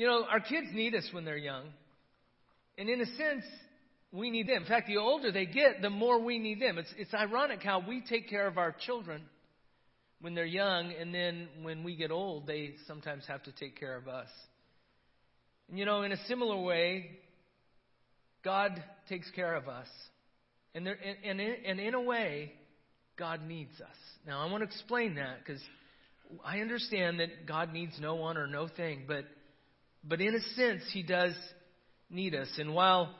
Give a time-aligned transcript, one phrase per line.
[0.00, 1.64] You know, our kids need us when they're young.
[2.78, 3.44] And in a sense,
[4.10, 4.62] we need them.
[4.62, 6.78] In fact, the older they get, the more we need them.
[6.78, 9.20] It's, it's ironic how we take care of our children
[10.22, 13.94] when they're young, and then when we get old, they sometimes have to take care
[13.94, 14.28] of us.
[15.68, 17.10] And you know, in a similar way,
[18.42, 19.88] God takes care of us.
[20.74, 22.54] And, there, and, and, and in a way,
[23.18, 23.96] God needs us.
[24.26, 25.60] Now, I want to explain that because
[26.42, 29.26] I understand that God needs no one or no thing, but,
[30.04, 31.34] but in a sense, He does
[32.08, 32.48] need us.
[32.58, 33.14] And while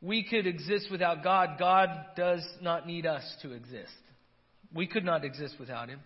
[0.00, 3.92] we could exist without God, God does not need us to exist.
[4.74, 6.00] We could not exist without Him.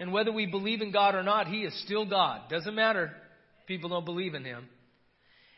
[0.00, 2.48] And whether we believe in God or not, He is still God.
[2.50, 3.12] Doesn't matter.
[3.66, 4.68] People don't believe in Him.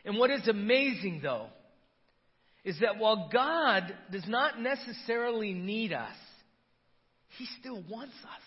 [0.03, 1.47] And what is amazing, though,
[2.63, 6.15] is that while God does not necessarily need us,
[7.37, 8.41] He still wants us.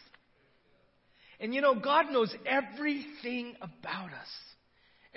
[1.41, 4.29] And you know, God knows everything about us.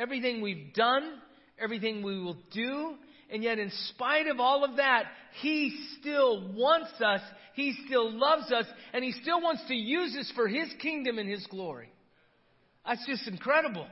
[0.02, 1.20] Everything we've done,
[1.60, 2.96] everything we will do,
[3.30, 5.04] and yet in spite of all of that,
[5.42, 7.22] He still wants us,
[7.54, 11.30] He still loves us, and He still wants to use us for His kingdom and
[11.30, 11.92] His glory.
[12.84, 13.86] That's just incredible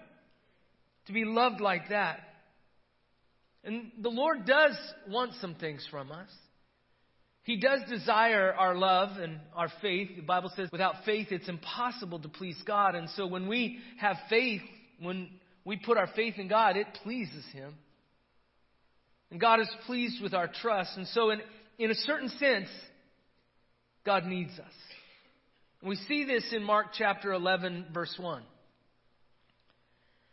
[1.05, 2.21] to be loved like that.
[3.63, 4.75] And the Lord does
[5.07, 6.29] want some things from us.
[7.43, 10.09] He does desire our love and our faith.
[10.15, 12.95] The Bible says without faith it's impossible to please God.
[12.95, 14.61] And so when we have faith,
[14.99, 15.29] when
[15.69, 17.75] we put our faith in God, it pleases Him.
[19.29, 20.97] And God is pleased with our trust.
[20.97, 21.41] And so in,
[21.77, 22.69] in a certain sense,
[24.03, 24.73] God needs us.
[25.83, 28.41] We see this in Mark chapter 11 verse 1.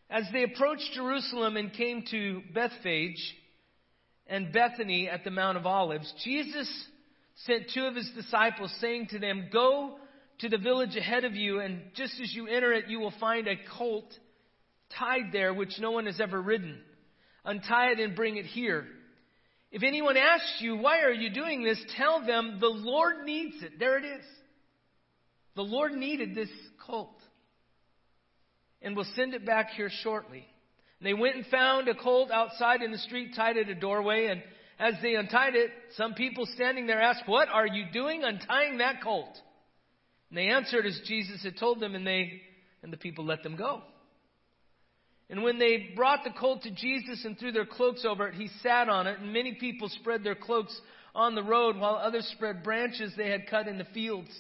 [0.09, 3.37] As they approached Jerusalem and came to Bethphage
[4.27, 6.67] and Bethany at the Mount of Olives, Jesus
[7.45, 9.99] sent two of his disciples, saying to them, Go
[10.39, 13.47] to the village ahead of you, and just as you enter it, you will find
[13.47, 14.11] a colt
[14.99, 16.79] tied there which no one has ever ridden.
[17.45, 18.87] Untie it and bring it here.
[19.71, 21.83] If anyone asks you, Why are you doing this?
[21.97, 23.79] tell them, The Lord needs it.
[23.79, 24.25] There it is.
[25.55, 26.51] The Lord needed this
[26.87, 27.17] colt
[28.83, 30.47] and we'll send it back here shortly.
[31.01, 34.27] And they went and found a colt outside in the street tied at a doorway.
[34.27, 34.43] And
[34.79, 39.03] as they untied it, some people standing there asked, What are you doing untying that
[39.03, 39.37] colt?
[40.31, 42.41] And they answered as Jesus had told them, and they
[42.83, 43.83] and the people let them go.
[45.29, 48.49] And when they brought the colt to Jesus and threw their cloaks over it, he
[48.63, 50.79] sat on it, and many people spread their cloaks
[51.15, 54.31] on the road, while others spread branches they had cut in the fields.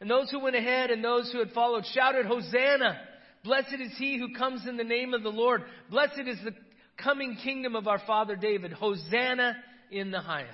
[0.00, 3.00] And those who went ahead and those who had followed shouted, Hosanna!
[3.44, 5.62] Blessed is he who comes in the name of the Lord.
[5.90, 6.54] Blessed is the
[7.02, 8.72] coming kingdom of our father David.
[8.72, 9.56] Hosanna
[9.90, 10.50] in the highest.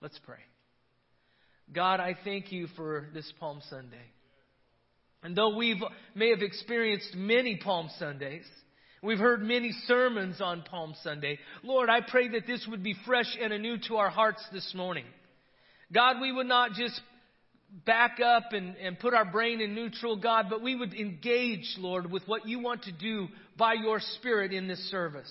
[0.00, 0.38] Let's pray.
[1.72, 3.96] God, I thank you for this Palm Sunday.
[5.22, 5.80] And though we
[6.14, 8.44] may have experienced many Palm Sundays,
[9.02, 13.36] we've heard many sermons on Palm Sunday, Lord, I pray that this would be fresh
[13.40, 15.04] and anew to our hearts this morning.
[15.92, 17.00] God, we would not just
[17.84, 22.10] back up and, and put our brain in neutral, God, but we would engage, Lord,
[22.10, 25.30] with what you want to do by your Spirit in this service.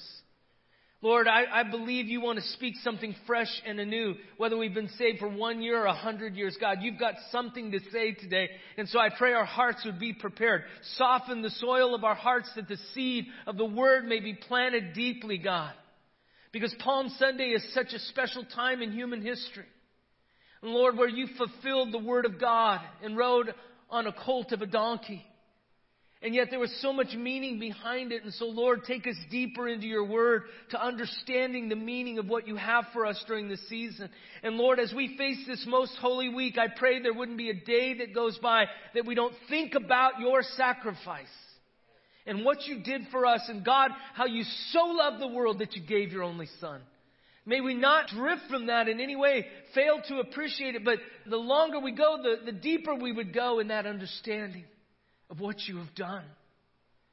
[1.04, 4.90] Lord, I, I believe you want to speak something fresh and anew, whether we've been
[4.98, 6.58] saved for one year or a hundred years.
[6.60, 8.50] God, you've got something to say today.
[8.78, 10.64] And so I pray our hearts would be prepared.
[10.96, 14.94] Soften the soil of our hearts that the seed of the word may be planted
[14.94, 15.74] deeply, God.
[16.52, 19.66] Because Palm Sunday is such a special time in human history.
[20.64, 23.54] And Lord, where you fulfilled the word of God and rode
[23.92, 25.24] on a colt of a donkey.
[26.22, 28.24] And yet there was so much meaning behind it.
[28.24, 32.48] And so, Lord, take us deeper into your word to understanding the meaning of what
[32.48, 34.10] you have for us during this season.
[34.42, 37.54] And Lord, as we face this most holy week, I pray there wouldn't be a
[37.54, 41.28] day that goes by that we don't think about your sacrifice
[42.26, 43.42] and what you did for us.
[43.48, 46.82] And God, how you so loved the world that you gave your only son.
[47.46, 49.46] May we not drift from that in any way,
[49.76, 50.98] fail to appreciate it, but
[51.30, 54.66] the longer we go, the, the deeper we would go in that understanding
[55.30, 56.26] of what you have done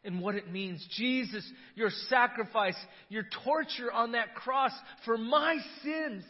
[0.05, 0.87] and what it means.
[0.97, 1.45] Jesus,
[1.75, 2.77] your sacrifice,
[3.09, 4.73] your torture on that cross
[5.05, 6.25] for my sins,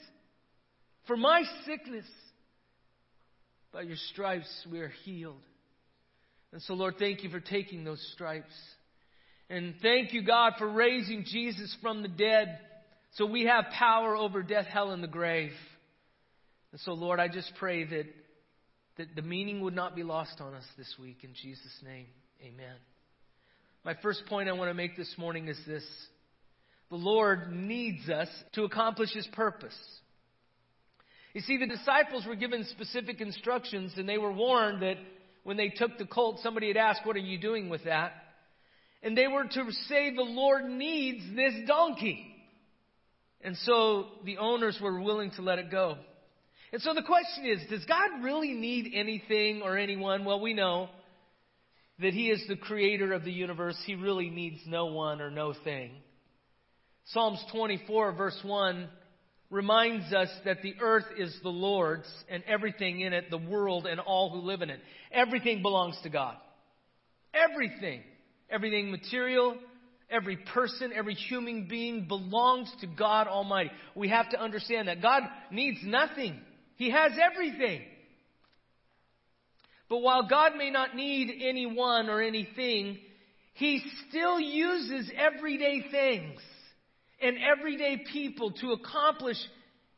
[1.07, 2.07] for my sickness.
[3.73, 5.43] By your stripes we are healed.
[6.53, 8.55] And so, Lord, thank you for taking those stripes.
[9.51, 12.61] And thank you, God, for raising Jesus from the dead.
[13.15, 15.53] So we have power over death, hell, and the grave.
[16.71, 18.07] And so, Lord, I just pray that,
[18.97, 21.19] that the meaning would not be lost on us this week.
[21.23, 22.07] In Jesus' name,
[22.43, 22.77] amen.
[23.85, 25.85] My first point I want to make this morning is this
[26.91, 29.77] the Lord needs us to accomplish His purpose.
[31.33, 34.97] You see, the disciples were given specific instructions, and they were warned that
[35.43, 38.13] when they took the colt, somebody had asked, What are you doing with that?
[39.03, 42.25] And they were to say, The Lord needs this donkey.
[43.41, 45.99] And so the owners were willing to let it go.
[46.75, 50.25] And so the question is Does God really need anything or anyone?
[50.25, 50.89] Well, we know
[52.01, 53.81] that He is the creator of the universe.
[53.87, 55.93] He really needs no one or no thing.
[57.05, 58.89] Psalms 24, verse 1
[59.51, 64.01] reminds us that the earth is the Lord's and everything in it, the world and
[64.01, 64.81] all who live in it.
[65.13, 66.35] Everything belongs to God.
[67.33, 68.01] Everything.
[68.51, 69.57] Everything material,
[70.11, 73.71] every person, every human being belongs to God Almighty.
[73.95, 75.01] We have to understand that.
[75.01, 75.23] God
[75.53, 76.41] needs nothing.
[76.77, 77.83] He has everything.
[79.89, 82.99] But while God may not need anyone or anything,
[83.55, 86.41] He still uses everyday things
[87.21, 89.37] and everyday people to accomplish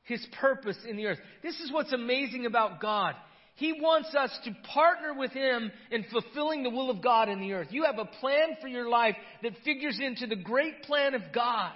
[0.02, 1.18] His purpose in the earth.
[1.42, 3.14] This is what's amazing about God.
[3.54, 7.54] He wants us to partner with Him in fulfilling the will of God in the
[7.54, 7.68] earth.
[7.70, 11.72] You have a plan for your life that figures into the great plan of God.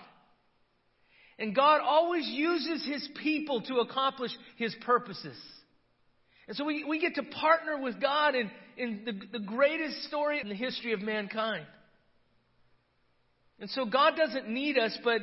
[1.40, 5.37] And God always uses His people to accomplish His purposes.
[6.46, 10.38] And so we, we get to partner with God in, in the, the greatest story
[10.40, 11.64] in the history of mankind.
[13.58, 15.22] And so God doesn't need us, but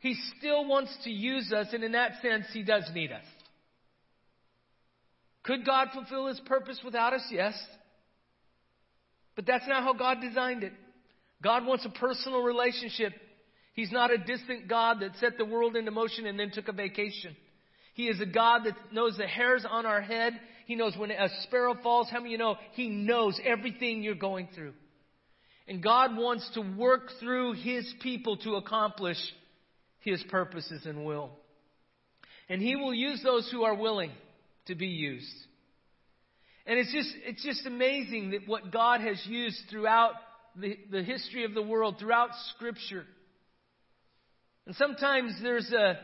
[0.00, 3.24] He still wants to use us, and in that sense, He does need us.
[5.44, 7.22] Could God fulfill His purpose without us?
[7.30, 7.54] Yes.
[9.36, 10.72] But that's not how God designed it.
[11.42, 13.12] God wants a personal relationship.
[13.74, 16.72] He's not a distant God that set the world into motion and then took a
[16.72, 17.36] vacation.
[17.94, 20.32] He is a God that knows the hairs on our head.
[20.66, 22.08] He knows when a sparrow falls.
[22.10, 24.74] How many of you know He knows everything you're going through?
[25.66, 29.18] And God wants to work through His people to accomplish
[30.00, 31.30] His purposes and will.
[32.48, 34.12] And He will use those who are willing
[34.66, 35.34] to be used.
[36.66, 40.12] And it's just, it's just amazing that what God has used throughout
[40.56, 43.04] the, the history of the world, throughout Scripture.
[44.66, 45.98] And sometimes there's a,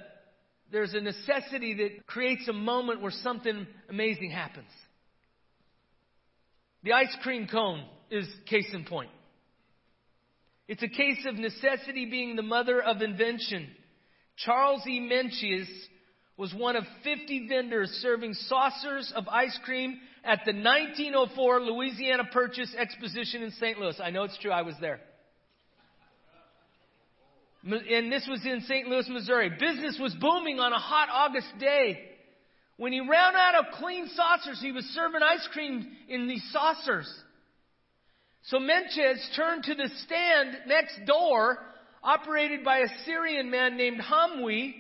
[0.71, 4.69] there's a necessity that creates a moment where something amazing happens.
[6.83, 9.11] The ice cream cone is case in point.
[10.69, 13.69] It's a case of necessity being the mother of invention.
[14.37, 15.01] Charles E.
[15.01, 15.67] Menches
[16.37, 22.75] was one of 50 vendors serving saucers of ice cream at the 1904 Louisiana Purchase
[22.79, 23.79] Exposition in St.
[23.79, 24.01] Louis.
[24.03, 25.01] I know it's true, I was there.
[27.63, 28.89] And this was in St.
[28.89, 29.51] Louis, Missouri.
[29.51, 32.01] Business was booming on a hot August day.
[32.79, 37.07] When he ran out of clean saucers, he was serving ice cream in these saucers.
[38.45, 41.59] So Menches turned to the stand next door,
[42.03, 44.73] operated by a Syrian man named Hamwi,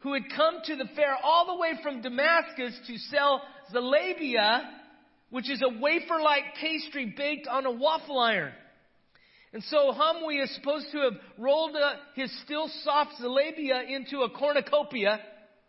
[0.00, 3.42] who had come to the fair all the way from Damascus to sell
[3.74, 4.62] zalabia,
[5.30, 8.52] which is a wafer-like pastry baked on a waffle iron.
[9.52, 14.30] And so Hamwi is supposed to have rolled uh, his still soft zalabia into a
[14.30, 15.20] cornucopia,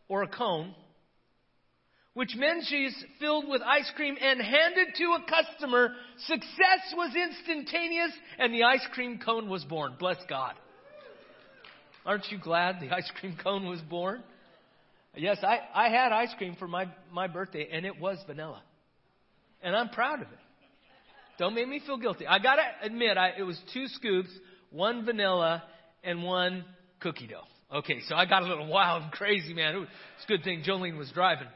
[0.10, 0.74] or a cone,
[2.14, 5.92] which Menches filled with ice cream and handed to a customer.
[6.26, 9.96] Success was instantaneous, and the ice cream cone was born.
[10.00, 10.56] Bless God.
[12.06, 14.24] Aren't you glad the ice cream cone was born?
[15.16, 18.62] Yes, I, I had ice cream for my, my birthday, and it was vanilla.
[19.62, 20.40] And I'm proud of it.
[21.40, 22.28] Don't make me feel guilty.
[22.28, 24.30] I gotta admit, I, it was two scoops,
[24.72, 25.64] one vanilla,
[26.04, 26.66] and one
[27.00, 27.78] cookie dough.
[27.78, 29.76] Okay, so I got a little wild and crazy, man.
[29.76, 31.48] It's a good thing Jolene was driving.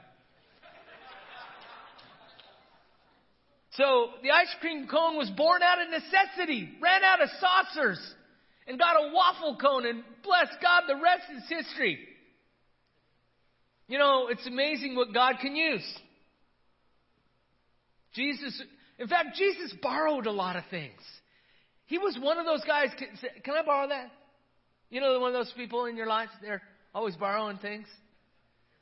[3.71, 7.99] So the ice cream cone was born out of necessity, ran out of saucers,
[8.67, 11.97] and got a waffle cone, and bless God, the rest is history.
[13.87, 15.83] You know, it's amazing what God can use.
[18.13, 18.61] Jesus,
[18.99, 20.99] in fact, Jesus borrowed a lot of things.
[21.85, 22.89] He was one of those guys.
[22.97, 23.07] Can,
[23.43, 24.11] can I borrow that?
[24.89, 26.61] You know, one of those people in your life, they're
[26.93, 27.87] always borrowing things.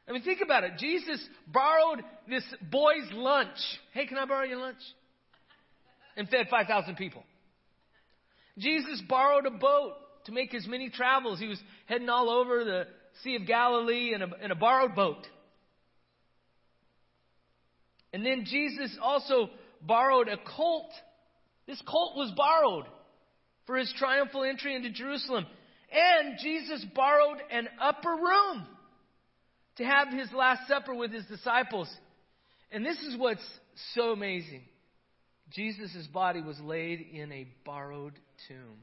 [0.08, 0.74] I mean, think about it.
[0.78, 3.58] Jesus borrowed this boy's lunch.
[3.94, 4.80] Hey, can I borrow your lunch?
[6.18, 7.24] And fed 5,000 people.
[8.58, 9.94] Jesus borrowed a boat
[10.26, 11.40] to make his many travels.
[11.40, 12.88] He was heading all over the
[13.24, 15.26] Sea of Galilee in a, in a borrowed boat.
[18.14, 19.50] And then Jesus also
[19.86, 20.92] borrowed a colt.
[21.68, 22.86] This colt was borrowed
[23.66, 25.46] for his triumphal entry into Jerusalem.
[25.92, 28.66] And Jesus borrowed an upper room
[29.78, 31.90] to have his Last Supper with his disciples.
[32.72, 33.46] And this is what's
[33.94, 34.64] so amazing
[35.52, 38.14] Jesus' body was laid in a borrowed
[38.48, 38.78] tomb.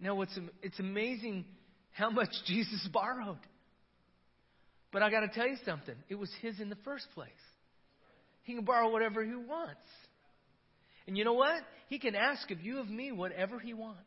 [0.00, 1.44] Now, what's, it's amazing
[1.92, 3.38] how much Jesus borrowed.
[4.92, 5.94] But I got to tell you something.
[6.08, 7.28] It was his in the first place.
[8.48, 9.76] He can borrow whatever he wants.
[11.06, 11.60] And you know what?
[11.88, 14.00] He can ask of you, of me, whatever He wants.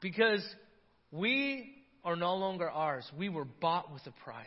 [0.00, 0.42] Because
[1.12, 1.70] we
[2.02, 3.06] are no longer ours.
[3.18, 4.46] We were bought with a price.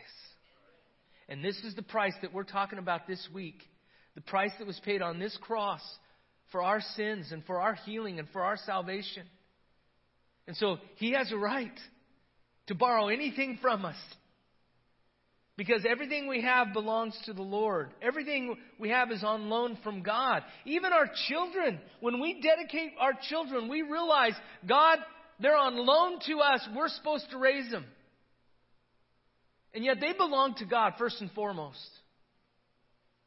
[1.28, 3.62] And this is the price that we're talking about this week.
[4.16, 5.82] The price that was paid on this cross
[6.50, 9.26] for our sins and for our healing and for our salvation.
[10.48, 11.78] And so he has a right
[12.66, 13.96] to borrow anything from us.
[15.56, 17.90] Because everything we have belongs to the Lord.
[18.02, 20.42] Everything we have is on loan from God.
[20.64, 24.32] Even our children, when we dedicate our children, we realize
[24.68, 24.98] God,
[25.38, 26.66] they're on loan to us.
[26.74, 27.84] We're supposed to raise them.
[29.74, 31.78] And yet they belong to God first and foremost.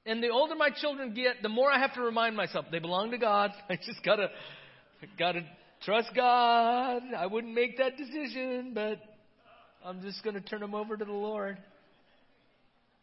[0.06, 3.12] And the older my children get, the more I have to remind myself they belong
[3.12, 3.52] to God.
[3.70, 4.30] I just gotta,
[5.18, 5.42] gotta
[5.84, 7.04] trust God.
[7.18, 9.00] I wouldn't make that decision, but
[9.86, 11.58] I'm just gonna turn them over to the Lord.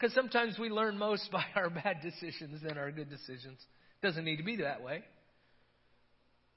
[0.05, 3.59] Because sometimes we learn most by our bad decisions than our good decisions.
[4.03, 5.03] Doesn't need to be that way.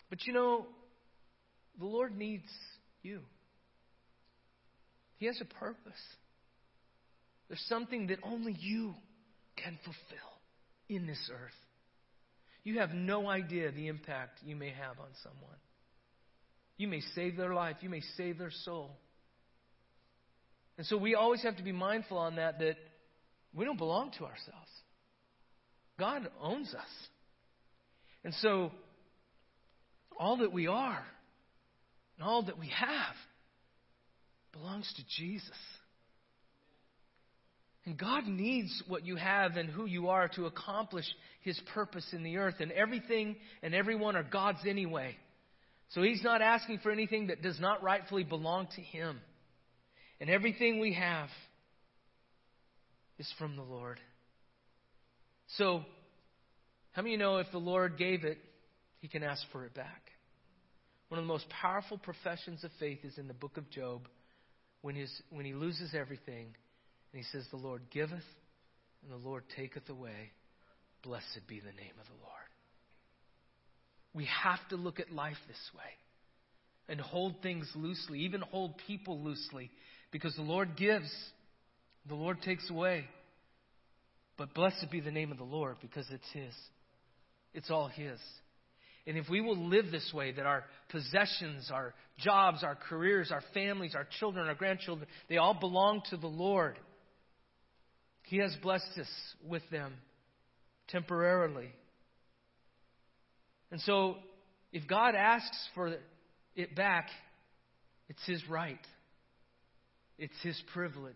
[0.10, 0.66] But you know,
[1.80, 2.50] the Lord needs
[3.04, 3.22] you.
[5.16, 5.94] He has a purpose.
[7.48, 8.94] There's something that only you
[9.56, 10.30] can fulfill
[10.90, 11.52] in this earth.
[12.66, 15.56] You have no idea the impact you may have on someone.
[16.76, 18.92] You may save their life, you may save their soul.
[20.78, 22.76] And so we always have to be mindful on that that
[23.54, 24.70] we don't belong to ourselves.
[26.00, 27.08] God owns us.
[28.24, 28.72] And so
[30.20, 31.04] all that we are
[32.18, 33.16] and all that we have
[34.52, 35.58] belongs to Jesus.
[37.86, 41.06] And God needs what you have and who you are to accomplish
[41.42, 42.56] His purpose in the earth.
[42.60, 45.16] And everything and everyone are God's anyway.
[45.92, 49.22] So He's not asking for anything that does not rightfully belong to Him.
[50.20, 51.30] And everything we have
[53.20, 54.00] is from the Lord.
[55.58, 55.82] So,
[56.92, 58.38] how many you know if the Lord gave it,
[59.00, 60.12] He can ask for it back?
[61.10, 64.08] One of the most powerful professions of faith is in the book of Job
[64.82, 66.48] when, his, when he loses everything
[67.14, 68.24] and he says, The Lord giveth
[69.04, 70.32] and the Lord taketh away.
[71.04, 72.34] Blessed be the name of the Lord.
[74.14, 75.92] We have to look at life this way
[76.90, 79.70] and hold things loosely, even hold people loosely,
[80.12, 81.10] because the Lord gives,
[82.08, 83.06] the Lord takes away.
[84.38, 86.54] But blessed be the name of the Lord because it's His.
[87.54, 88.20] It's all His.
[89.08, 93.44] And if we will live this way, that our possessions, our jobs, our careers, our
[93.54, 96.78] families, our children, our grandchildren, they all belong to the Lord.
[98.24, 99.10] He has blessed us
[99.48, 99.94] with them
[100.90, 101.70] temporarily.
[103.72, 104.18] And so,
[104.74, 105.96] if God asks for
[106.56, 107.08] it back,
[108.10, 108.86] it's His right,
[110.18, 111.16] it's His privilege.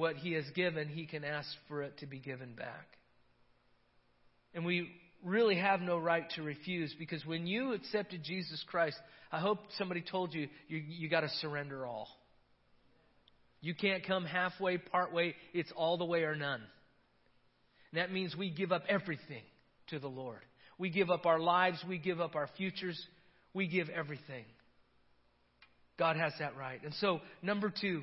[0.00, 2.86] What He has given, He can ask for it to be given back.
[4.54, 4.88] And we
[5.22, 8.96] really have no right to refuse because when you accepted Jesus Christ,
[9.30, 12.08] I hope somebody told you you, you got to surrender all.
[13.60, 15.34] You can't come halfway, partway.
[15.52, 16.62] It's all the way or none.
[17.92, 19.42] And that means we give up everything
[19.88, 20.40] to the Lord.
[20.78, 21.84] We give up our lives.
[21.86, 22.98] We give up our futures.
[23.52, 24.46] We give everything.
[25.98, 26.82] God has that right.
[26.82, 28.00] And so, number two,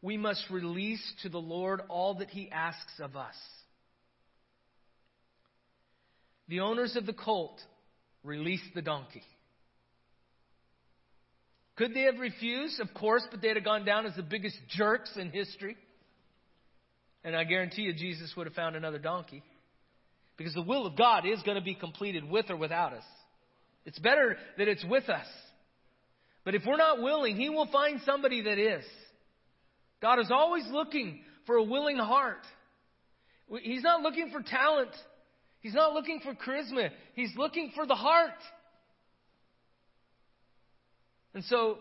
[0.00, 3.34] we must release to the Lord all that He asks of us.
[6.48, 7.60] The owners of the colt
[8.22, 9.22] released the donkey.
[11.76, 12.80] Could they have refused?
[12.80, 15.76] Of course, but they'd have gone down as the biggest jerks in history.
[17.22, 19.42] And I guarantee you, Jesus would have found another donkey.
[20.36, 23.04] Because the will of God is going to be completed with or without us.
[23.84, 25.26] It's better that it's with us.
[26.44, 28.84] But if we're not willing, He will find somebody that is.
[30.00, 32.44] God is always looking for a willing heart.
[33.62, 34.90] He's not looking for talent.
[35.60, 36.90] He's not looking for charisma.
[37.14, 38.30] He's looking for the heart.
[41.34, 41.78] And so,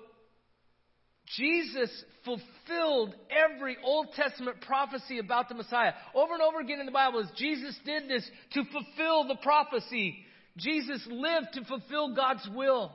[1.36, 1.90] Jesus
[2.24, 5.92] fulfilled every Old Testament prophecy about the Messiah.
[6.16, 10.18] Over and over again in the Bible, as Jesus did this to fulfill the prophecy.
[10.58, 12.92] Jesus lived to fulfill God's will.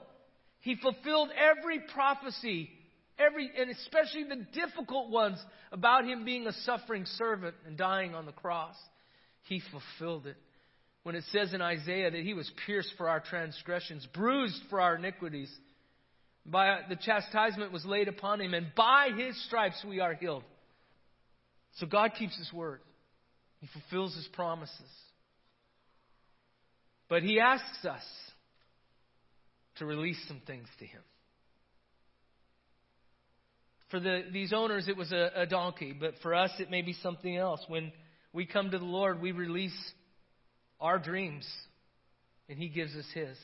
[0.61, 2.71] He fulfilled every prophecy,
[3.25, 5.39] every, and especially the difficult ones
[5.71, 8.77] about him being a suffering servant and dying on the cross.
[9.45, 10.37] He fulfilled it.
[11.03, 14.97] When it says in Isaiah that he was pierced for our transgressions, bruised for our
[14.97, 15.51] iniquities,
[16.47, 20.45] by the chastisement was laid upon him, and by his stripes we are healed.
[21.77, 22.81] So God keeps his word.
[23.61, 24.81] He fulfills his promises.
[27.09, 28.03] But he asks us
[29.77, 31.03] to release some things to him.
[33.93, 36.95] For the, these owners, it was a, a donkey, but for us, it may be
[36.95, 37.61] something else.
[37.69, 37.93] When
[38.33, 39.77] we come to the Lord, we release
[40.81, 41.47] our dreams
[42.49, 43.37] and He gives us His.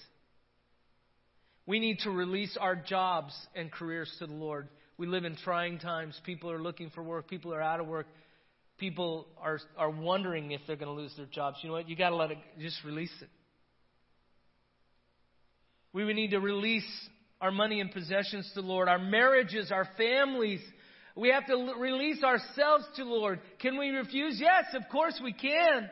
[1.66, 4.68] We need to release our jobs and careers to the Lord.
[4.96, 6.18] We live in trying times.
[6.24, 7.28] People are looking for work.
[7.28, 8.06] People are out of work.
[8.78, 11.58] People are, are wondering if they're going to lose their jobs.
[11.62, 11.90] You know what?
[11.90, 13.28] You got to let it, just release it.
[15.92, 16.88] We would need to release
[17.40, 20.60] our money and possessions to the Lord, our marriages, our families.
[21.14, 23.40] We have to release ourselves to the Lord.
[23.60, 24.38] Can we refuse?
[24.40, 25.88] Yes, of course we can.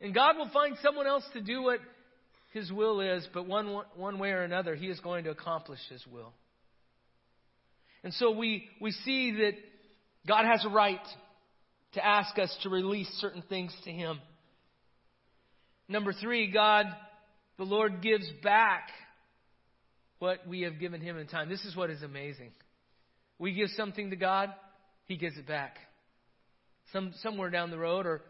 [0.00, 1.80] And God will find someone else to do what
[2.52, 6.04] His will is, but one, one way or another, He is going to accomplish His
[6.06, 6.32] will.
[8.04, 9.52] And so we, we see that
[10.26, 11.00] God has a right
[11.94, 14.20] to ask us to release certain things to Him.
[15.88, 16.86] Number three, God,
[17.58, 18.90] the Lord gives back
[20.18, 21.48] what we have given Him in time.
[21.48, 22.52] This is what is amazing.
[23.38, 24.50] We give something to God,
[25.06, 25.76] He gives it back.
[26.92, 28.22] Some, somewhere down the road, or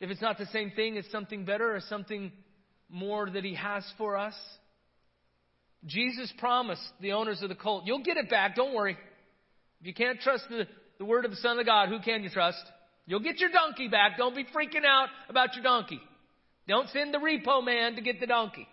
[0.00, 2.32] if it's not the same thing, it's something better or something
[2.88, 4.34] more that He has for us.
[5.86, 8.96] Jesus promised the owners of the colt, You'll get it back, don't worry.
[9.80, 10.66] If you can't trust the,
[10.98, 12.62] the word of the Son of God, who can you trust?
[13.06, 14.16] You'll get your donkey back.
[14.16, 16.00] Don't be freaking out about your donkey.
[16.68, 18.68] Don't send the repo man to get the donkey.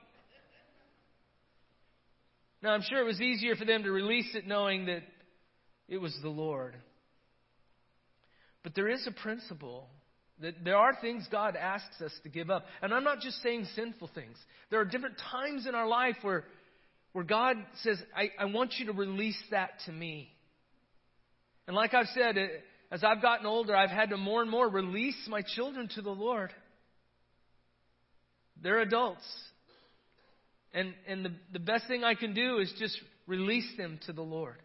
[2.62, 5.04] Now, I'm sure it was easier for them to release it knowing that
[5.88, 6.76] it was the Lord.
[8.64, 9.88] But there is a principle
[10.42, 12.66] that there are things God asks us to give up.
[12.82, 14.38] And I'm not just saying sinful things.
[14.70, 16.46] There are different times in our life where,
[17.14, 20.30] where God says, I, I want you to release that to me.
[21.68, 22.38] And like I've said,
[22.92, 26.10] as I've gotten older, I've had to more and more release my children to the
[26.10, 26.52] Lord.
[28.62, 29.24] They're adults.
[30.74, 32.98] And, and the, the best thing I can do is just
[33.28, 34.58] release them to the Lord.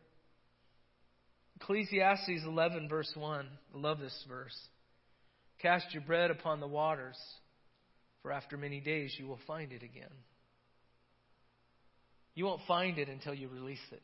[1.60, 3.46] Ecclesiastes 11, verse 1.
[3.74, 4.56] I love this verse.
[5.60, 7.16] Cast your bread upon the waters,
[8.22, 10.10] for after many days you will find it again.
[12.34, 14.02] You won't find it until you release it.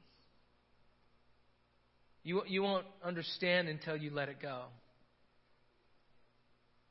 [2.22, 4.64] You, you won't understand until you let it go.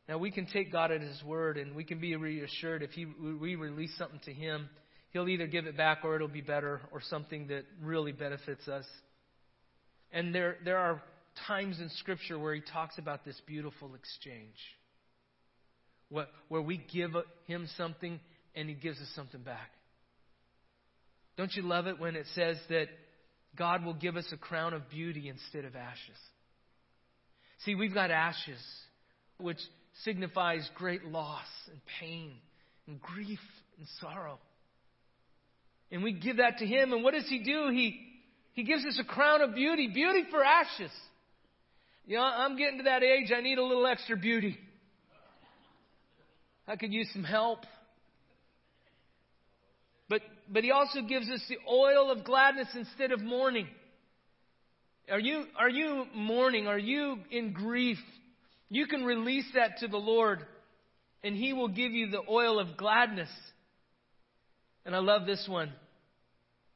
[0.08, 3.06] Now, we can take God at His word and we can be reassured if he,
[3.06, 4.68] we release something to Him,
[5.12, 8.86] He'll either give it back or it'll be better or something that really benefits us.
[10.12, 11.02] And there, there are
[11.48, 14.56] times in Scripture where He talks about this beautiful exchange
[16.10, 17.12] what, where we give
[17.46, 18.20] Him something
[18.56, 19.72] and He gives us something back.
[21.38, 22.88] Don't you love it when it says that
[23.56, 26.18] God will give us a crown of beauty instead of ashes.
[27.66, 28.60] See, we've got ashes,
[29.38, 29.60] which
[30.04, 32.34] signifies great loss and pain
[32.88, 33.40] and grief
[33.78, 34.40] and sorrow.
[35.92, 37.70] And we give that to Him, and what does He do?
[37.72, 38.00] He,
[38.54, 40.92] he gives us a crown of beauty, beauty for ashes.
[42.06, 44.58] You know, I'm getting to that age, I need a little extra beauty.
[46.68, 47.60] I could use some help.
[50.08, 50.22] But,
[50.52, 53.68] but he also gives us the oil of gladness instead of mourning.
[55.12, 56.68] Are you, are you mourning?
[56.68, 57.98] Are you in grief?
[58.70, 60.46] You can release that to the Lord,
[61.24, 63.30] and He will give you the oil of gladness.
[64.86, 65.72] And I love this one.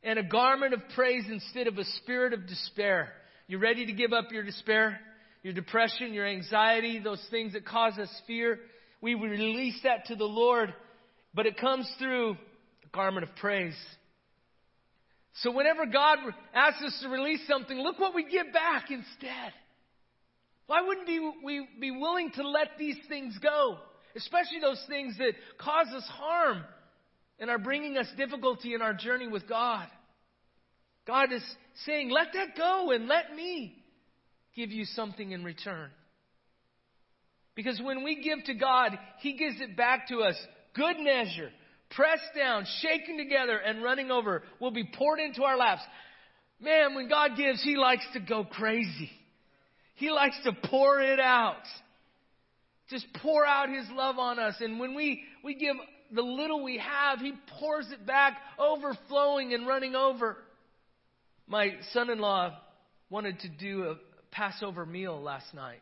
[0.03, 3.09] And a garment of praise instead of a spirit of despair.
[3.47, 4.99] You ready to give up your despair,
[5.43, 8.59] your depression, your anxiety, those things that cause us fear?
[9.01, 10.73] We release that to the Lord,
[11.33, 13.77] but it comes through a garment of praise.
[15.37, 16.19] So whenever God
[16.53, 19.53] asks us to release something, look what we get back instead.
[20.67, 21.07] Why wouldn't
[21.43, 23.77] we be willing to let these things go?
[24.15, 26.63] Especially those things that cause us harm
[27.39, 29.87] and are bringing us difficulty in our journey with God.
[31.05, 31.43] God is
[31.85, 33.75] saying, let that go and let me
[34.55, 35.89] give you something in return.
[37.55, 40.35] Because when we give to God, He gives it back to us.
[40.75, 41.49] Good measure,
[41.91, 45.83] pressed down, shaken together, and running over, will be poured into our laps.
[46.59, 49.11] Man, when God gives, He likes to go crazy.
[49.95, 51.61] He likes to pour it out.
[52.89, 54.55] Just pour out His love on us.
[54.59, 55.75] And when we, we give
[56.13, 60.37] the little we have, He pours it back, overflowing and running over.
[61.47, 62.57] My son in law
[63.09, 63.95] wanted to do a
[64.31, 65.81] Passover meal last night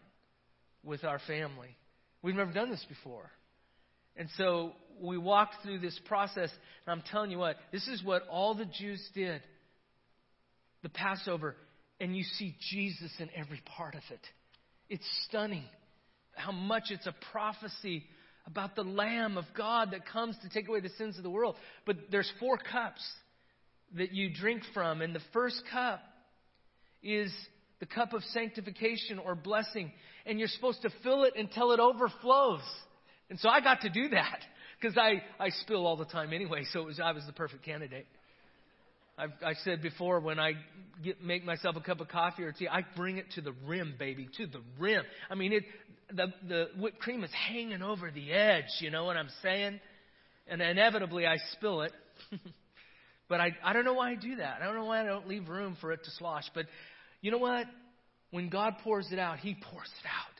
[0.83, 1.75] with our family.
[2.21, 3.29] We've never done this before.
[4.15, 6.49] And so we walked through this process,
[6.85, 9.41] and I'm telling you what, this is what all the Jews did.
[10.83, 11.55] The Passover,
[11.99, 14.21] and you see Jesus in every part of it.
[14.89, 15.63] It's stunning
[16.35, 18.03] how much it's a prophecy
[18.45, 21.55] about the Lamb of God that comes to take away the sins of the world.
[21.85, 23.01] But there's four cups
[23.95, 26.01] that you drink from, and the first cup
[27.03, 27.31] is
[27.79, 29.91] the cup of sanctification or blessing,
[30.25, 32.61] and you're supposed to fill it until it overflows.
[33.29, 34.39] And so I got to do that.
[34.81, 37.63] because I, I spill all the time anyway, so it was, I was the perfect
[37.63, 38.07] candidate.
[39.17, 40.53] I've, I've said before when I
[41.03, 43.95] get, make myself a cup of coffee or tea, I bring it to the rim,
[43.97, 45.03] baby, to the rim.
[45.29, 45.63] I mean, it,
[46.13, 49.79] the, the whipped cream is hanging over the edge, you know what I'm saying?
[50.47, 51.93] And inevitably I spill it.
[53.29, 54.61] but I, I don't know why I do that.
[54.61, 56.45] I don't know why I don't leave room for it to slosh.
[56.53, 56.65] But
[57.21, 57.65] you know what?
[58.31, 60.35] When God pours it out, He pours it out.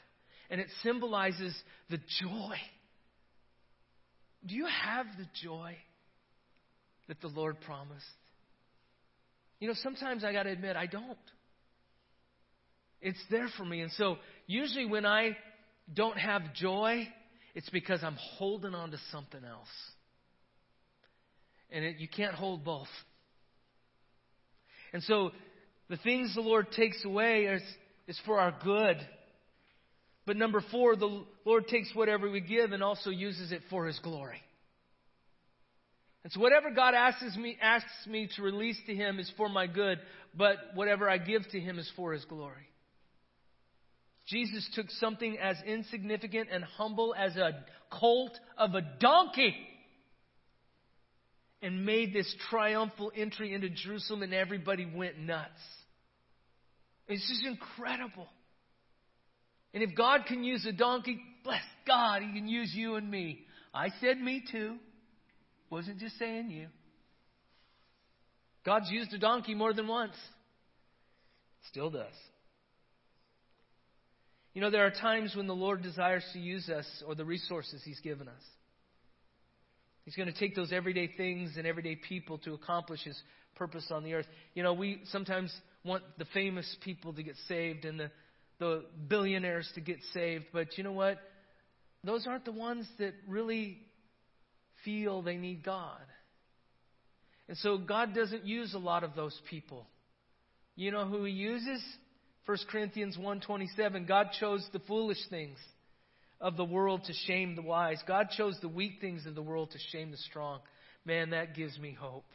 [0.49, 1.55] And it symbolizes
[1.89, 2.55] the joy.
[4.45, 5.77] Do you have the joy
[7.07, 8.05] that the Lord promised?
[9.61, 11.17] You know, sometimes I got to admit, I don't.
[12.99, 13.81] It's there for me.
[13.81, 15.37] And so, usually when I
[15.93, 17.07] don't have joy,
[17.53, 19.67] it's because I'm holding on to something else.
[21.71, 22.87] And it, you can't hold both.
[24.93, 25.31] And so,
[25.89, 27.61] the things the Lord takes away is,
[28.07, 28.97] is for our good.
[30.25, 33.99] But number four, the Lord takes whatever we give and also uses it for His
[33.99, 34.41] glory.
[36.23, 39.67] And so whatever God asks me, asks me to release to Him is for my
[39.67, 39.99] good,
[40.35, 42.67] but whatever I give to Him is for His glory.
[44.27, 49.55] Jesus took something as insignificant and humble as a colt of a donkey
[51.61, 55.49] and made this triumphal entry into Jerusalem, and everybody went nuts.
[57.07, 58.27] It's just incredible.
[59.73, 63.45] And if God can use a donkey, bless God, He can use you and me.
[63.73, 64.77] I said me too.
[65.71, 66.67] Wasn't just saying you.
[68.65, 70.15] God's used a donkey more than once.
[71.69, 72.13] Still does.
[74.53, 77.81] You know, there are times when the Lord desires to use us or the resources
[77.85, 78.43] He's given us.
[80.03, 83.19] He's going to take those everyday things and everyday people to accomplish His
[83.55, 84.25] purpose on the earth.
[84.53, 85.53] You know, we sometimes
[85.85, 88.11] want the famous people to get saved and the,
[88.59, 91.17] the billionaires to get saved, but you know what?
[92.03, 93.77] Those aren't the ones that really
[94.83, 96.01] feel they need God.
[97.47, 99.85] And so God doesn't use a lot of those people.
[100.75, 101.83] You know who he uses?
[102.45, 105.57] 1 Corinthians 1:27 God chose the foolish things
[106.39, 108.01] of the world to shame the wise.
[108.07, 110.59] God chose the weak things of the world to shame the strong.
[111.05, 112.25] Man, that gives me hope.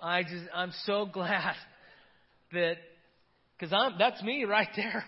[0.00, 1.54] I just I'm so glad
[2.52, 2.76] that
[3.58, 5.04] cuz I'm that's me right there.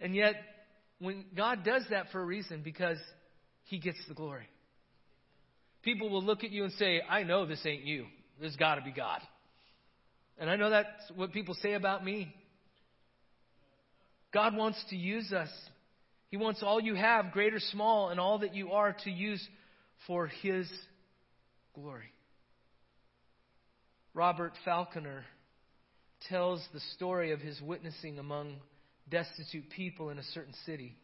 [0.00, 0.34] And yet
[0.98, 2.98] when God does that for a reason because
[3.74, 4.48] he gets the glory.
[5.82, 8.06] People will look at you and say, I know this ain't you.
[8.40, 9.20] There's got to be God.
[10.38, 12.32] And I know that's what people say about me.
[14.32, 15.48] God wants to use us.
[16.28, 19.44] He wants all you have, great or small, and all that you are to use
[20.06, 20.68] for His
[21.74, 22.12] glory.
[24.14, 25.24] Robert Falconer
[26.28, 28.54] tells the story of his witnessing among
[29.10, 30.96] destitute people in a certain city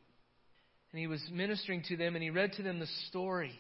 [0.93, 3.59] and he was ministering to them, and he read to them the story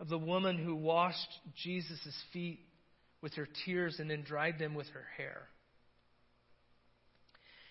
[0.00, 1.28] of the woman who washed
[1.62, 2.60] Jesus' feet
[3.20, 5.42] with her tears and then dried them with her hair.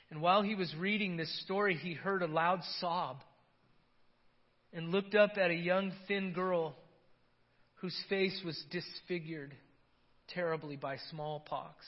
[0.10, 3.18] And while he was reading this story, he heard a loud sob
[4.72, 6.76] and looked up at a young, thin girl
[7.76, 9.54] whose face was disfigured
[10.30, 11.86] terribly by smallpox.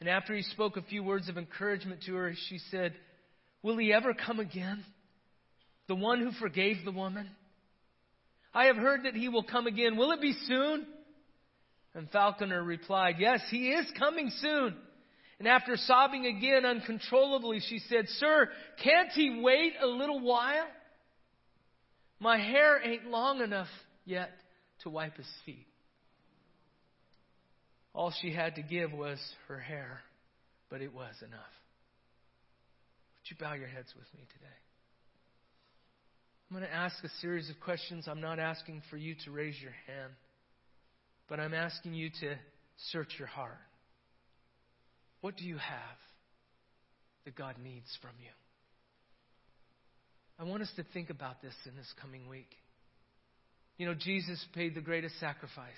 [0.00, 2.94] And after he spoke a few words of encouragement to her, she said,
[3.62, 4.84] Will he ever come again?
[5.88, 7.28] The one who forgave the woman?
[8.54, 9.96] I have heard that he will come again.
[9.96, 10.86] Will it be soon?
[11.94, 14.74] And Falconer replied, Yes, he is coming soon.
[15.38, 18.48] And after sobbing again uncontrollably, she said, Sir,
[18.82, 20.66] can't he wait a little while?
[22.20, 23.68] My hair ain't long enough
[24.04, 24.30] yet
[24.82, 25.66] to wipe his feet.
[27.94, 30.00] All she had to give was her hair,
[30.70, 31.40] but it was enough.
[33.22, 34.58] Would you bow your heads with me today?
[36.50, 38.08] I'm going to ask a series of questions.
[38.08, 40.12] I'm not asking for you to raise your hand,
[41.28, 42.34] but I'm asking you to
[42.90, 43.60] search your heart.
[45.20, 45.98] What do you have
[47.24, 48.32] that God needs from you?
[50.36, 52.50] I want us to think about this in this coming week.
[53.78, 55.70] You know, Jesus paid the greatest sacrifice.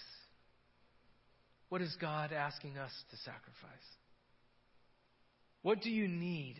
[1.69, 3.87] What is God asking us to sacrifice?
[5.61, 6.57] What do you need?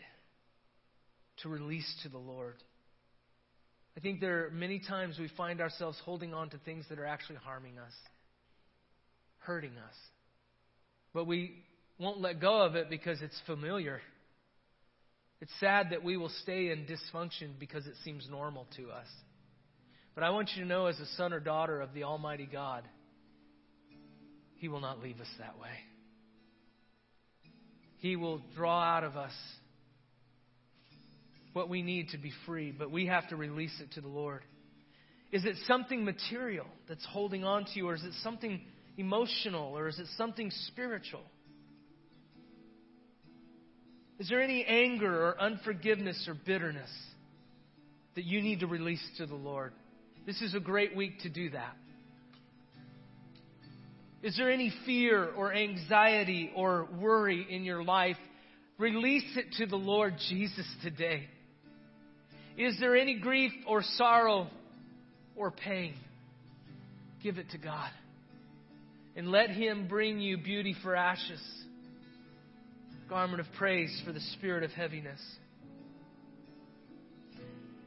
[1.43, 2.55] To release to the Lord.
[3.97, 7.05] I think there are many times we find ourselves holding on to things that are
[7.05, 7.93] actually harming us,
[9.39, 9.95] hurting us.
[11.13, 11.63] But we
[11.97, 14.01] won't let go of it because it's familiar.
[15.41, 19.07] It's sad that we will stay in dysfunction because it seems normal to us.
[20.13, 22.83] But I want you to know, as a son or daughter of the Almighty God,
[24.55, 25.69] He will not leave us that way.
[27.97, 29.33] He will draw out of us
[31.55, 34.41] what we need to be free, but we have to release it to the Lord.
[35.31, 38.59] Is it something material that's holding on to you, or is it something
[38.97, 41.23] emotional, or is it something spiritual?
[44.19, 46.91] Is there any anger or unforgiveness or bitterness
[48.15, 49.71] that you need to release to the Lord?
[50.25, 51.75] This is a great week to do that.
[54.23, 58.17] Is there any fear or anxiety or worry in your life?
[58.77, 61.29] Release it to the Lord Jesus today.
[62.57, 64.47] Is there any grief or sorrow
[65.35, 65.93] or pain?
[67.21, 67.91] Give it to God.
[69.15, 71.41] And let Him bring you beauty for ashes,
[73.09, 75.19] garment of praise for the spirit of heaviness.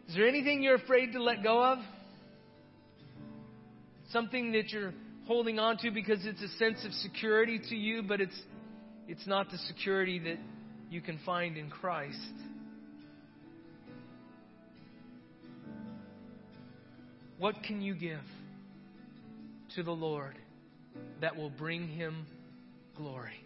[0.08, 1.78] Is there anything you're afraid to let go of?
[4.10, 4.94] Something that you're
[5.26, 8.40] holding on to because it's a sense of security to you, but it's,
[9.06, 10.38] it's not the security that
[10.90, 12.16] you can find in Christ.
[17.38, 18.20] What can you give
[19.76, 20.34] to the Lord
[21.20, 22.26] that will bring him
[22.96, 23.40] glory?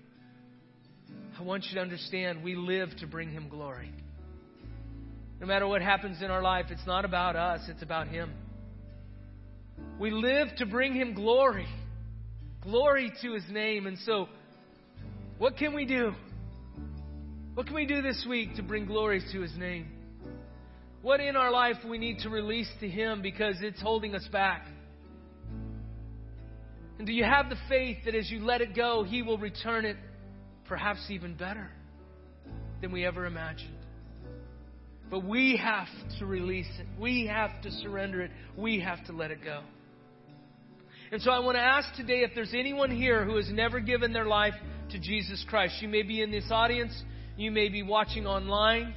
[1.38, 3.92] I want you to understand we live to bring him glory.
[5.40, 8.32] No matter what happens in our life, it's not about us, it's about him.
[10.00, 11.66] We live to bring him glory.
[12.62, 13.86] Glory to his name.
[13.86, 14.28] And so,
[15.38, 16.12] what can we do?
[17.54, 19.88] What can we do this week to bring glory to his name?
[21.02, 24.64] What in our life we need to release to him because it's holding us back?
[26.98, 29.84] And do you have the faith that as you let it go, he will return
[29.84, 29.96] it
[30.66, 31.68] perhaps even better
[32.80, 33.74] than we ever imagined?
[35.10, 35.88] But we have
[36.20, 36.86] to release it.
[36.98, 38.30] We have to surrender it.
[38.56, 39.62] We have to let it go.
[41.10, 44.12] And so I want to ask today if there's anyone here who has never given
[44.12, 44.54] their life
[44.92, 45.74] to Jesus Christ.
[45.82, 46.94] You may be in this audience,
[47.36, 48.94] you may be watching online,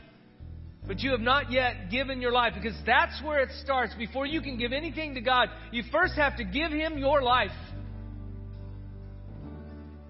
[0.87, 3.93] but you have not yet given your life because that's where it starts.
[3.95, 7.51] Before you can give anything to God, you first have to give Him your life.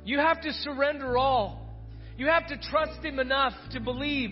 [0.03, 1.61] You have to surrender all.
[2.17, 4.31] You have to trust Him enough to believe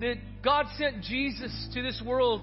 [0.00, 2.42] that God sent Jesus to this world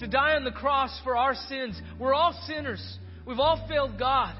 [0.00, 1.80] to die on the cross for our sins.
[1.98, 2.98] We're all sinners.
[3.26, 4.34] We've all failed God.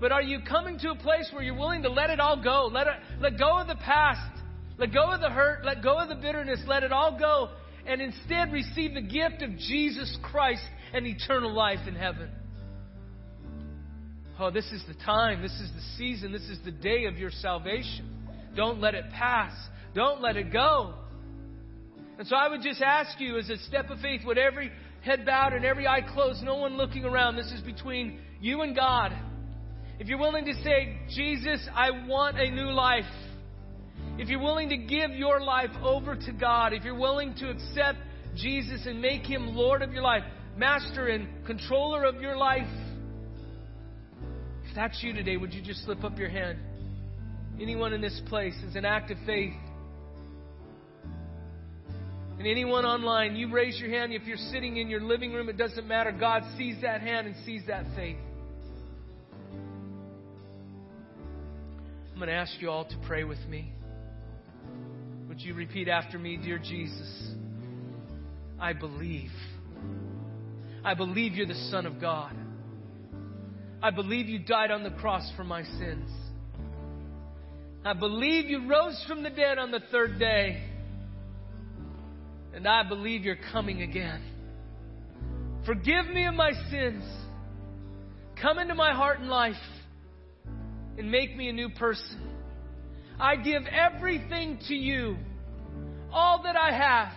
[0.00, 2.70] But are you coming to a place where you're willing to let it all go?
[2.72, 4.39] Let, it, let go of the past.
[4.80, 5.64] Let go of the hurt.
[5.64, 6.60] Let go of the bitterness.
[6.66, 7.50] Let it all go.
[7.86, 10.62] And instead receive the gift of Jesus Christ
[10.94, 12.30] and eternal life in heaven.
[14.38, 15.42] Oh, this is the time.
[15.42, 16.32] This is the season.
[16.32, 18.26] This is the day of your salvation.
[18.56, 19.52] Don't let it pass.
[19.94, 20.94] Don't let it go.
[22.18, 24.70] And so I would just ask you, as a step of faith, with every
[25.02, 28.74] head bowed and every eye closed, no one looking around, this is between you and
[28.74, 29.12] God.
[29.98, 33.04] If you're willing to say, Jesus, I want a new life.
[34.20, 38.00] If you're willing to give your life over to God, if you're willing to accept
[38.36, 40.24] Jesus and make him Lord of your life,
[40.58, 42.68] master and controller of your life,
[44.68, 46.58] if that's you today, would you just slip up your hand?
[47.58, 49.54] Anyone in this place is an act of faith.
[52.38, 54.12] And anyone online, you raise your hand.
[54.12, 56.12] If you're sitting in your living room, it doesn't matter.
[56.12, 58.18] God sees that hand and sees that faith.
[62.12, 63.72] I'm going to ask you all to pray with me.
[65.40, 67.32] Would you repeat after me, Dear Jesus?
[68.60, 69.30] I believe.
[70.84, 72.36] I believe you're the Son of God.
[73.82, 76.10] I believe you died on the cross for my sins.
[77.86, 80.62] I believe you rose from the dead on the third day.
[82.52, 84.22] And I believe you're coming again.
[85.64, 87.02] Forgive me of my sins.
[88.42, 89.54] Come into my heart and life
[90.98, 92.30] and make me a new person.
[93.18, 95.16] I give everything to you,
[96.12, 97.12] all that I have,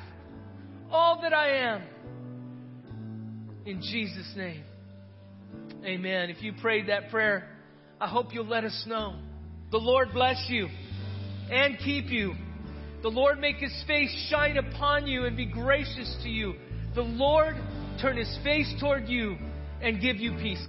[0.91, 1.81] all that I am.
[3.65, 4.63] In Jesus' name.
[5.85, 6.29] Amen.
[6.29, 7.49] If you prayed that prayer,
[7.99, 9.15] I hope you'll let us know.
[9.71, 10.67] The Lord bless you
[11.49, 12.33] and keep you.
[13.01, 16.55] The Lord make his face shine upon you and be gracious to you.
[16.95, 17.55] The Lord
[18.01, 19.37] turn his face toward you
[19.81, 20.65] and give you peace.